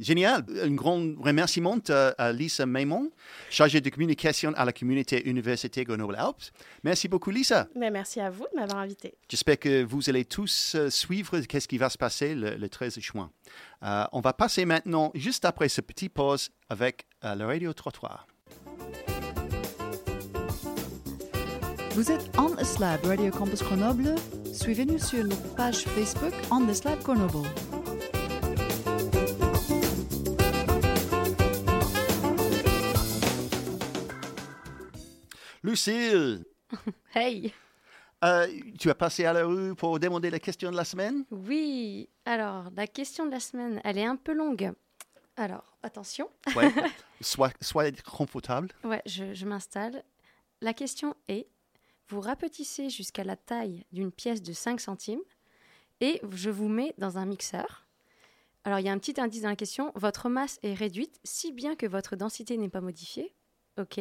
[0.01, 0.45] Génial.
[0.63, 3.11] Un grand remerciement à, à Lisa Maimon,
[3.51, 6.43] chargée de communication à la communauté Université Grenoble-Alpes.
[6.83, 7.69] Merci beaucoup, Lisa.
[7.77, 9.15] Mais merci à vous de m'avoir invité.
[9.29, 12.99] J'espère que vous allez tous euh, suivre qu'est-ce qui va se passer le, le 13
[12.99, 13.31] juin.
[13.85, 18.27] Euh, on va passer maintenant, juste après ce petit pause, avec euh, le Radio Trottoir.
[21.91, 24.17] Vous êtes On the Slab Radio Campus Grenoble.
[24.53, 27.47] Suivez-nous sur notre page Facebook On the Slab Grenoble.
[35.65, 36.45] Lucille,
[37.15, 37.51] Hey
[38.23, 38.47] euh,
[38.79, 41.25] tu as passé à la rue pour demander la question de la semaine?
[41.31, 44.73] Oui, alors la question de la semaine, elle est un peu longue.
[45.37, 46.29] Alors, attention.
[46.55, 46.71] Ouais.
[47.23, 48.69] sois, sois confortable.
[48.83, 50.05] Ouais, je, je m'installe.
[50.61, 51.49] La question est,
[52.09, 55.23] vous rapetissez jusqu'à la taille d'une pièce de 5 centimes
[56.01, 57.87] et je vous mets dans un mixeur.
[58.65, 59.93] Alors, il y a un petit indice dans la question.
[59.95, 63.35] Votre masse est réduite si bien que votre densité n'est pas modifiée.
[63.79, 64.01] OK.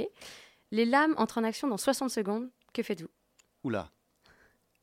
[0.73, 2.49] Les lames entrent en action dans 60 secondes.
[2.73, 3.09] Que faites-vous?
[3.63, 3.91] Oula.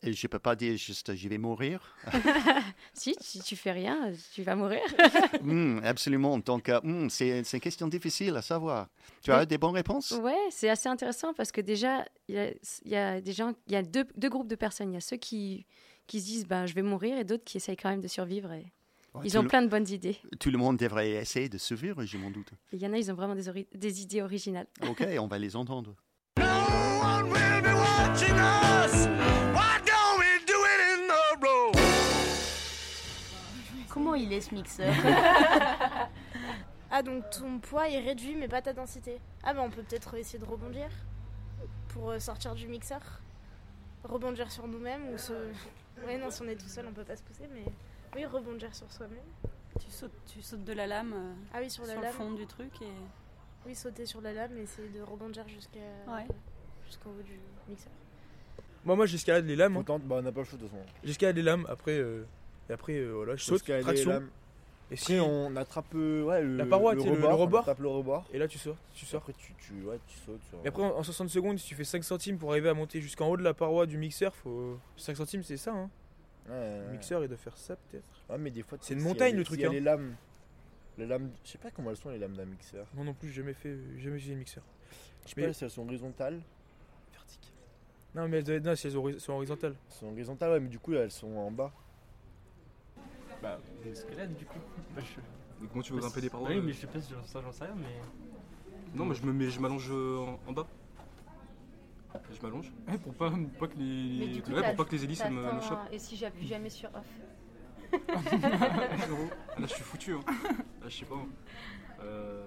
[0.03, 1.97] Et je ne peux pas dire juste je vais mourir.
[2.95, 4.81] Si, si tu fais rien, tu vas mourir.
[5.43, 6.39] Hmm, absolument.
[6.39, 8.89] Donc, euh, hmm, c'est une question difficile à savoir.
[9.23, 9.47] Tu as Oui.
[9.47, 10.13] des bonnes réponses?
[10.13, 12.51] Ouais, c'est assez intéressant parce que déjà, il y a,
[12.85, 14.93] il y a des gens, il y a deux, deux groupes de personnes.
[14.93, 15.67] Il y a ceux qui,
[16.07, 18.53] qui se disent ben, je vais mourir et d'autres qui essayent quand même de survivre.
[18.53, 18.73] Et
[19.15, 20.17] Ouais, ils ont le- plein de bonnes idées.
[20.39, 22.53] Tout le monde devrait essayer de survivre, je m'en doute.
[22.73, 24.67] Et Il y en a, ils ont vraiment des, ori- des idées originales.
[24.89, 25.95] OK, on va les entendre.
[26.39, 29.07] No one will be watching us.
[29.53, 31.77] Why don't we do it in the road?
[33.89, 34.95] Comment il est ce mixeur
[36.93, 39.19] Ah, donc ton poids est réduit, mais pas ta densité.
[39.45, 40.89] Ah, bah on peut peut-être essayer de rebondir
[41.89, 43.01] pour euh, sortir du mixeur.
[44.03, 45.33] Rebondir sur nous-mêmes ou se.
[46.05, 47.65] Ouais, non, si on est tout seul, on peut pas se pousser, mais
[48.15, 49.19] oui, rebondir sur soi-même.
[49.79, 52.13] tu sautes, tu sautes de la lame euh, Ah oui, sur sur, la le lame.
[52.15, 52.87] fond du truc et
[53.67, 56.27] Oui, sauter sur la lame et essayer de rebondir jusqu'à Ouais.
[56.87, 57.93] jusqu'en haut du mixeur.
[58.85, 59.83] Moi, moi j'escalade les lames.
[59.85, 60.83] tenter- bah, on n'a pas le choix de toute façon.
[61.05, 62.25] J'escalade les lames, après, euh,
[62.69, 64.11] et après euh, voilà, je saute, traction.
[64.11, 64.31] les lames.
[64.91, 67.39] Et Après, si on attrape euh, ouais, le, La paroi, le- le rebord.
[67.39, 67.61] rebord.
[67.63, 68.25] On tape le rebord.
[68.33, 68.75] Et là, tu sors.
[68.93, 69.21] Tu sors.
[69.21, 70.43] Après, tu, tu, ouais, tu sautes.
[70.49, 72.75] sur- Et après, en en 60 secondes, si tu fais 5 centimes pour arriver à
[72.75, 75.73] monter jusqu'en haut de la paroi du mixeur, faut 5 centimes, c'est ça.
[75.73, 75.89] Hein.
[76.51, 78.09] Ouais, mixeur, il doit faire ça peut-être.
[78.29, 79.63] Ouais, mais des fois, tu C'est une s'il y a montagne, les- le truc, s'il
[79.63, 79.73] y a hein.
[79.73, 80.17] les lames.
[80.99, 82.87] Les lames, je sais pas comment elles sont les lames d'un mixeur.
[82.95, 84.65] Moi non plus, j'ai jamais fait, jamais utilisé le mixeur.
[85.25, 86.41] Je sais Mais- pas si elles sont horizontales.
[87.13, 87.53] Vertique.
[88.15, 89.77] Non, mais elles doivent être- non, si elles sont horizontales.
[89.89, 91.73] Elles sont horizontales, ouais, mais du coup, elles sont en bas.
[93.43, 94.59] Bah, des escalades du coup.
[94.95, 95.67] Bah, je...
[95.69, 97.53] Comment tu veux grimper des parois Oui, mais je sais pas si j'en- ça, j'en
[97.53, 98.01] sais rien, mais.
[98.95, 100.67] Non, mais je me mets, je m'allonge euh, en, en bas.
[102.33, 102.73] Je m'allonge.
[102.89, 104.17] Ouais, pour pas, pas que les.
[104.19, 105.89] Mais du coup, ouais, pour pas que les hélices me, me chopent.
[105.93, 107.07] Et si j'appuie jamais sur off.
[108.09, 110.15] Ah, Là, je suis foutu.
[110.15, 110.21] Hein.
[110.81, 111.17] Là, je sais pas.
[112.03, 112.47] Euh...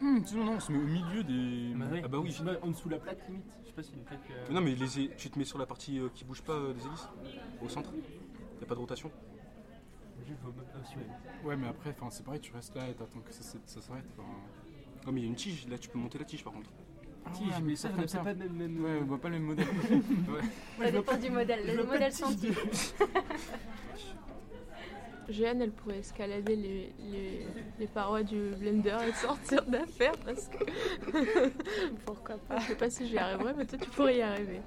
[0.00, 1.74] Hum, sinon, non, on se met au milieu des.
[1.74, 1.86] Bah.
[2.04, 3.44] Ah bah oui, je en dessous de la plaque limite.
[3.62, 4.20] Je sais pas si une plaque.
[4.30, 6.52] euh, Mais non, mais les, tu te mets sur la partie euh, qui bouge pas
[6.52, 7.08] euh, des hélices?
[7.62, 7.92] Au centre?
[8.60, 9.10] Y'a pas de rotation?
[10.28, 11.04] Ouais.
[11.44, 14.04] Ouais, mais après, enfin, c'est pareil, tu restes là et t'attends que ça, ça s'arrête.
[15.06, 15.66] Non, mais il y a une tige.
[15.68, 16.70] Là, tu peux monter la tige par contre.
[17.30, 17.88] Ah Tige, ouais, mais ça,
[18.20, 19.66] pas le même, même- Ouais, on voit pas le même modèle.
[19.90, 20.84] ouais.
[20.86, 21.76] Ça dépend du modèle.
[21.76, 22.48] Le modèle senti.
[25.28, 27.46] Jeanne, elle pourrait escalader les, les,
[27.78, 31.50] les parois du blender et sortir d'affaire parce que.
[32.06, 32.58] Pourquoi pas?
[32.60, 34.62] Je sais pas si j'y arriverai, mais toi tu pourrais y arriver.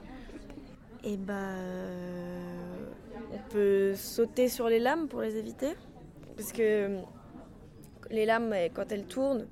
[1.04, 1.34] Et bah.
[1.34, 2.86] euh,
[3.34, 5.74] on peut sauter sur les lames pour les éviter.
[6.38, 7.02] Parce que euh,
[8.12, 9.48] les lames, eh, quand elles tournent,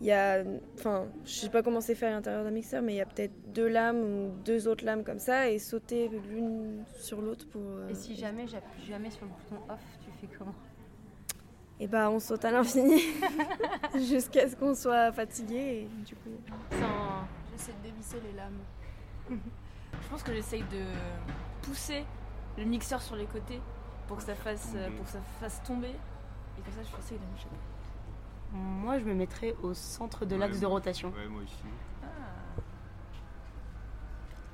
[0.00, 0.44] il y a.
[0.74, 3.06] Enfin, je sais pas comment c'est fait à l'intérieur d'un mixeur, mais il y a
[3.06, 7.62] peut-être deux lames ou deux autres lames comme ça, et sauter l'une sur l'autre pour.
[7.62, 10.54] euh, Et si jamais j'appuie jamais sur le bouton off, tu fais comment?
[11.80, 13.00] Et bah, on saute à l'infini
[13.94, 16.30] jusqu'à ce qu'on soit fatigué, et du coup.
[16.72, 17.26] Sans...
[17.52, 18.58] J'essaie de dévisser les lames.
[20.02, 20.84] Je pense que j'essaye de
[21.62, 22.04] pousser
[22.56, 23.60] le mixeur sur les côtés
[24.06, 25.88] pour que ça fasse, pour que ça fasse tomber.
[25.88, 27.56] Et comme ça, je essaye de m'échapper.
[28.52, 31.08] Moi, je me mettrais au centre de l'axe Ouais, de rotation.
[31.10, 31.54] Ouais, moi aussi.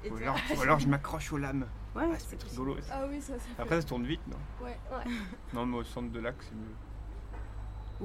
[0.04, 1.66] Et Ou alors, ou alors je m'accroche aux lames.
[1.94, 2.76] Ouais, Ah, c'est rigolo.
[2.82, 2.94] ça.
[3.00, 4.36] Ah oui, ça, ça fait- Après, ça tourne vite, non
[4.66, 4.76] Ouais.
[5.54, 6.74] Non, mais au centre de l'axe, c'est mieux.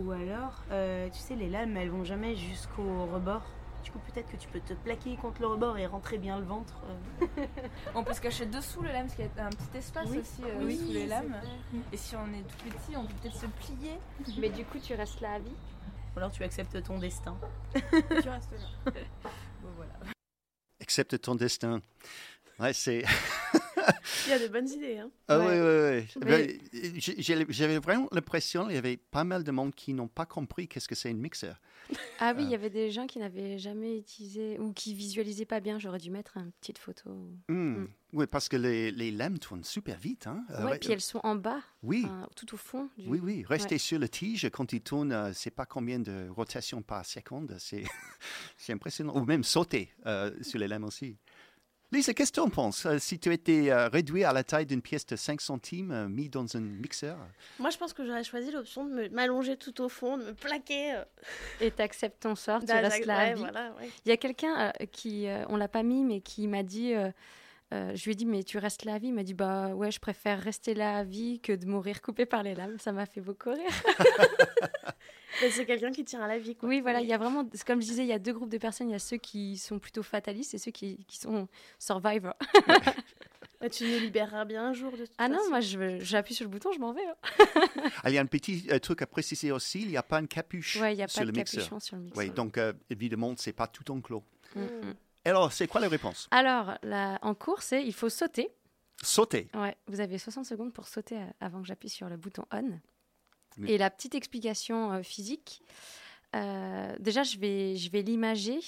[0.06, 3.42] Ou alors, euh, tu sais, les lames, elles vont jamais jusqu'au rebord.
[3.84, 6.46] Du coup, peut-être que tu peux te plaquer contre le rebord et rentrer bien le
[6.46, 6.76] ventre.
[7.28, 7.46] euh.
[7.96, 10.20] On peut se cacher dessous le lame parce qu'il y a un petit espace Oui.
[10.20, 11.36] aussi euh, Oui, sous les lames.
[11.92, 13.98] Et si on est tout petit, on peut peut-être se plier.
[14.40, 15.56] Mais du coup, tu restes là à vie?
[16.20, 17.40] Ou alors tu acceptes ton destin.
[17.74, 18.92] Tu restes là.
[19.62, 19.94] Bon, voilà.
[20.82, 21.80] Accepte ton destin.
[22.60, 23.06] Ouais, c'est.
[24.28, 24.98] Il y a des bonnes idées.
[24.98, 25.10] Hein.
[25.28, 26.24] Ah oui, oui, oui.
[26.26, 30.26] Mais- j'ai- J'avais vraiment l'impression qu'il y avait pas mal de monde qui n'ont pas
[30.26, 31.60] compris qu'est-ce que c'est une mixeur.
[32.20, 35.60] Ah oui, il y avait des gens qui n'avaient jamais utilisé ou qui visualisaient pas
[35.60, 35.80] bien.
[35.80, 37.10] J'aurais dû mettre une petite photo.
[37.48, 37.86] Hmm.
[38.14, 40.28] Oui, parce que les, les lames tournent super vite.
[40.28, 40.44] Hein?
[40.52, 41.62] Euh, ouais, ouais, puis elles sont en bas.
[41.84, 42.04] Oui.
[42.06, 42.90] enfin, tout au fond.
[42.98, 43.08] Du...
[43.08, 43.44] Oui, oui.
[43.48, 43.80] Rester Ouais.
[43.80, 47.56] sur le tige quand il tourne, euh, c'est pas combien de rotations par seconde.
[47.60, 47.84] C'est
[48.58, 49.16] c'est impressionnant.
[49.16, 51.18] Ou même sauter euh, sur les lames aussi.
[51.92, 52.86] Lisa, qu'est-ce que tu en penses?
[52.86, 56.08] Euh, Si tu étais euh, réduit à la taille d'une pièce de 5 centimes, euh,
[56.08, 57.18] mis dans un mixeur?
[57.58, 60.34] Moi, je pense que j'aurais choisi l'option de me- m'allonger tout au fond, de me
[60.34, 60.94] plaquer.
[60.94, 61.04] euh.
[61.62, 63.40] Et t'acceptes ton sort, tu restes là à ouais, vie.
[63.40, 63.90] voilà, ouais.
[64.06, 66.94] Il y a quelqu'un euh, qui, euh, on l'a pas mis, mais qui m'a dit,
[66.94, 67.10] euh,
[67.74, 69.08] euh, je lui ai dit, mais tu restes là à vie?
[69.08, 72.28] Il m'a dit, bah ouais, je préfère rester là à vie que de mourir coupé
[72.28, 72.78] par les lames.
[72.78, 73.64] Ça m'a fait beaucoup rire.
[75.42, 76.56] Mais c'est quelqu'un qui tient à la vie.
[76.56, 76.68] Quoi.
[76.70, 78.58] Oui, voilà, il y a vraiment, comme je disais, il y a deux groupes de
[78.58, 78.90] personnes.
[78.90, 82.36] Il y a ceux qui sont plutôt fatalistes et ceux qui, qui sont survivors.
[83.72, 86.72] Tu nous libéreras bien un jour de toute Ah non, moi, j'appuie sur le bouton,
[86.72, 87.06] je m'en vais.
[87.06, 87.16] hein.
[88.04, 90.20] Ah, Il y a un petit euh, truc à préciser aussi, il n'y a pas
[90.22, 91.64] une capuche Ouais, il y a sur pas le de mixeur.
[91.66, 92.24] capuchon sur le mixeur.
[92.24, 94.24] Oui, donc euh, évidemment, c'est pas tout enclos.
[94.56, 94.96] Mm, mm.
[95.26, 96.30] Alors, c'est quoi les réponses?
[96.32, 98.50] Alors, là, en cours, c'est il faut sauter.
[99.04, 99.50] Sauter.
[99.54, 102.80] Ouais, vous avez 60 secondes pour sauter euh, avant que j'appuie sur le bouton on.
[103.68, 105.62] Et la petite explication euh, physique,
[106.36, 108.60] euh, déjà je vais, je vais l'imager.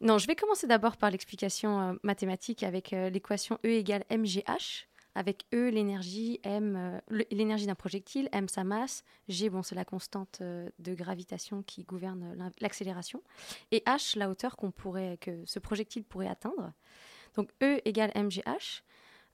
[0.00, 5.44] Non, je vais commencer d'abord par l'explication euh, mathématique avec l'équation E égale mgh, avec
[5.52, 7.00] E l'énergie, M
[7.30, 12.52] l'énergie d'un projectile, M sa masse, G bon c'est la constante de gravitation qui gouverne
[12.60, 13.22] l'accélération,
[13.72, 16.72] et H la hauteur qu'on pourrait que ce projectile pourrait atteindre.
[17.34, 18.82] Donc E égale mgh.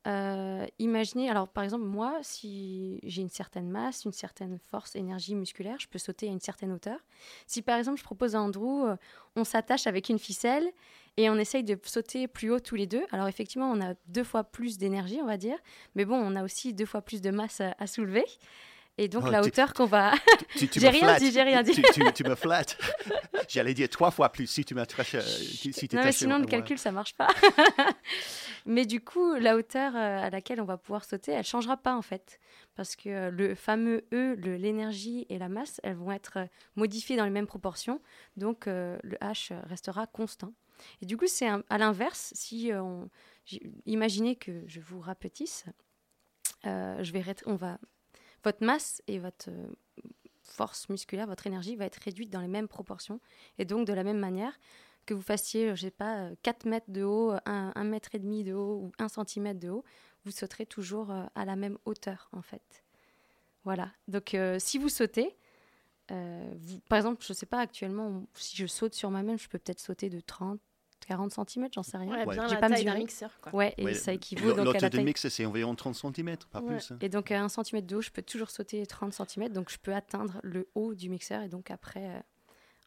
[0.06, 5.34] Euh, imaginez, alors par exemple, moi, si j'ai une certaine masse, une certaine force, énergie
[5.34, 7.00] musculaire, je peux sauter à une certaine hauteur.
[7.46, 8.96] Si par exemple, je propose à Andrew, euh,
[9.34, 10.70] on s'attache avec une ficelle
[11.16, 14.24] et on essaye de sauter plus haut tous les deux, alors effectivement, on a deux
[14.24, 15.58] fois plus d'énergie, on va dire,
[15.96, 18.24] mais bon, on a aussi deux fois plus de masse à, à soulever.
[18.98, 20.14] Et donc Oh, la hauteur qu'on va.
[20.56, 21.20] J'ai me rien flattes.
[21.20, 21.72] dit, j'ai rien dit.
[21.72, 22.78] Tu, tu- tu me flattes.
[23.48, 25.14] J'allais dire trois fois plus si tu m'attaches.
[25.16, 26.50] euh, si Non, mais sinon, le ouais.
[26.50, 27.28] calcul, ça marche pas.
[28.64, 31.94] mais du coup, la hauteur euh, à laquelle on va pouvoir sauter, elle changera pas
[31.94, 32.40] en fait.
[32.74, 37.24] Parce que euh, le fameux E, l'énergie et la masse, elles vont être modifiées dans
[37.24, 38.00] les mêmes proportions.
[38.36, 40.52] Donc, euh, le H restera constant.
[41.02, 42.32] Et du coup, c'est à l'inverse.
[42.34, 43.08] Si on,
[43.86, 45.64] imaginez que je vous rapetisse,
[46.66, 47.78] euh, je vais on va,
[48.44, 49.66] votre masse et votre euh,
[50.42, 53.20] force musculaire, votre énergie va être réduite dans les mêmes proportions.
[53.58, 54.58] Et donc, de la même manière,
[55.06, 58.44] que vous fassiez, je sais pas, euh, 4 mètres de haut, 1, mètre et demi
[58.44, 59.84] de haut ou 1 centimètre de haut,
[60.24, 62.84] vous sauterez toujours euh, à la même hauteur, en fait.
[63.64, 63.90] Voilà.
[64.08, 65.36] Donc, euh, si vous sautez,
[66.10, 66.54] euh,
[66.88, 70.10] par exemple, je sais pas, actuellement, si je saute sur moi-même, je peux peut-être sauter
[70.10, 70.60] de 30,
[71.06, 72.10] 40 centimètres, j'en sais rien.
[72.12, 73.54] Ouais, bien J'ai la pas taille d'un mixeur, quoi.
[73.54, 75.04] Ouais, et Ouais, ça équivaut donc à la de taille.
[75.04, 76.66] mix, c'est environ 30 cm, pas Ouais.
[76.76, 76.90] plus.
[76.90, 76.98] hein.
[77.00, 79.48] Et donc, à 1 cm de haut, je peux toujours sauter 30 cm.
[79.50, 82.20] Donc, je peux atteindre le haut du mixeur et donc après euh,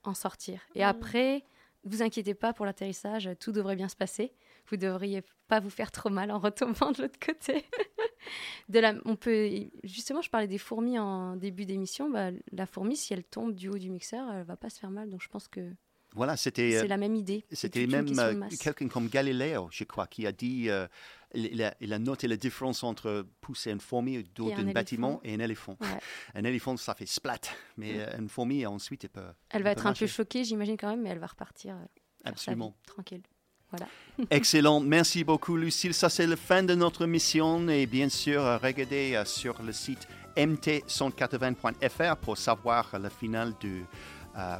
[0.03, 0.62] en sortir.
[0.76, 0.88] Et Mm.
[0.88, 1.45] après,
[1.86, 4.34] vous inquiétez pas pour l'atterrissage, tout devrait bien se passer.
[4.68, 7.66] Vous devriez pas vous faire trop mal en retombant de l'autre côté.
[8.70, 9.49] de la, on peut,
[9.84, 12.10] justement, je parlais des fourmis en début d'émission.
[12.10, 14.91] Bah, la fourmi, si elle tombe du haut du mixeur, elle va pas se faire
[14.91, 15.10] mal.
[15.10, 15.74] Donc, je pense que
[16.16, 16.76] Voilà, c'était.
[16.76, 17.45] euh, c'est la même idée.
[17.51, 20.70] C'était même euh, quelqu'un comme Galiléo, je crois, qui a dit.
[20.70, 20.88] euh,
[21.36, 25.22] il, a, il a noté la différence entre pousser une fourmi au dos d'un bâtiment
[25.24, 25.78] et un éléphant.
[25.80, 25.88] Ouais.
[26.34, 27.38] Un éléphant, ça fait splat,
[27.78, 27.99] mais Mm.
[27.99, 29.22] euh, une fourmi, ensuite, elle peut.
[29.51, 31.76] Elle va être un peu choquée, j'imagine quand même, mais elle va repartir.
[31.76, 31.86] euh,
[32.26, 32.70] Absolument.
[32.70, 33.22] vie tranquille.
[33.70, 33.88] Voilà.
[34.32, 34.80] Excellent.
[34.80, 35.93] Merci beaucoup, Lucille.
[35.93, 37.70] Ça, c'est la fin de notre mission.
[37.70, 43.53] Et bien sûr, euh, regardez euh, sur le site mt180.fr pour savoir euh, la finale
[43.62, 43.82] de euh,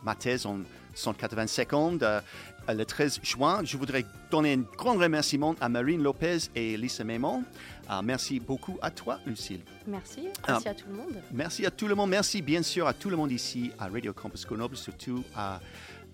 [0.04, 0.60] ma thèse en
[1.00, 2.04] 180 secondes.
[2.04, 2.22] Euh,
[2.68, 7.04] euh, le 13 juin, je voudrais donner un grand remerciement à Marine Lopez et Lisa
[7.04, 7.44] Mémon.
[7.90, 9.62] Euh, merci beaucoup à toi, Lucille.
[9.88, 10.28] Merci.
[10.48, 11.22] Merci à tout le monde.
[11.32, 12.10] Merci à tout le monde.
[12.10, 15.60] Merci bien sûr à tout le monde ici à Radio Campus Grenoble, surtout à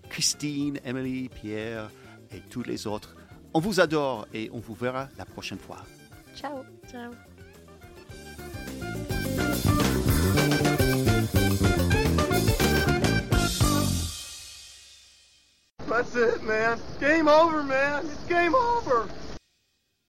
[0.08, 1.90] Christine, Emily, Pierre
[2.30, 3.16] et tous les autres.
[3.52, 5.78] On vous adore et on vous verra la prochaine fois.
[6.34, 6.62] Ciao.
[6.90, 7.12] Ciao.
[15.96, 16.78] That's it, man.
[17.00, 18.04] Game over, man.
[18.04, 19.08] It's game over.